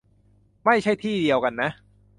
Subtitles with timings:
[0.63, 1.69] ไม่ใช่ที่เดียวกันนะ